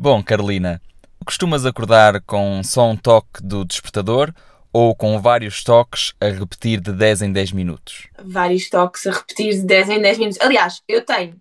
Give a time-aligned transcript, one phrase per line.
[0.00, 0.80] Bom, Carolina,
[1.26, 4.32] costumas acordar com só um toque do despertador
[4.72, 8.06] ou com vários toques a repetir de 10 em 10 minutos?
[8.16, 10.40] Vários toques a repetir de 10 em 10 minutos.
[10.40, 11.34] Aliás, eu tenho.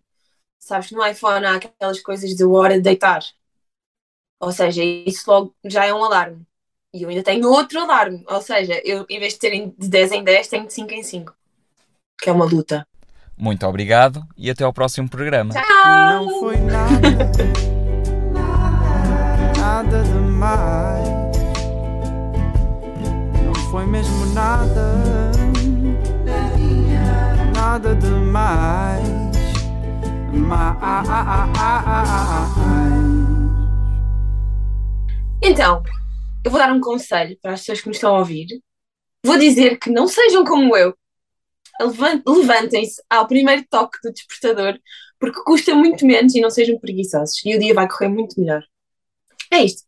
[0.60, 3.22] Sabes que no iPhone há aquelas coisas de hora de deitar.
[4.40, 6.42] Ou seja, isso logo já é um alarme.
[6.92, 8.24] E eu ainda tenho outro alarme.
[8.28, 11.04] Ou seja, eu em vez de terem de 10 em 10, tenho de 5 em
[11.04, 11.36] 5.
[12.20, 12.88] Que é uma luta.
[13.38, 15.54] Muito obrigado e até ao próximo programa.
[15.54, 17.87] Não foi nada
[23.78, 25.31] foi mesmo nada,
[27.56, 29.08] nada demais.
[30.34, 30.97] Mais.
[35.44, 35.84] Então,
[36.44, 38.47] eu vou dar um conselho para as pessoas que me estão a ouvir.
[39.23, 40.97] Vou dizer que não sejam como eu.
[41.80, 44.80] Levan- Levantem-se ao primeiro toque do despertador,
[45.19, 47.45] porque custa muito menos e não sejam preguiçosos.
[47.45, 48.64] E o dia vai correr muito melhor.
[49.53, 49.87] É isto.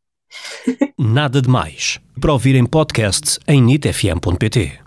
[0.98, 2.00] Nada de Mais.
[2.20, 4.80] Para ouvir em podcast em nitfm.pt.